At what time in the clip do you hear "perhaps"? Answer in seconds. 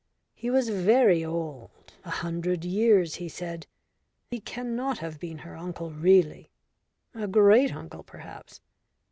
8.01-8.61